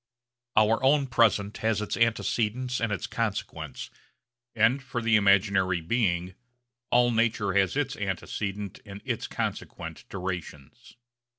[0.57, 3.91] Our own present has its antecedents and its consequents,
[4.55, 6.33] and for the imaginary being
[6.89, 10.97] all nature has its antecedent and its consequent durations.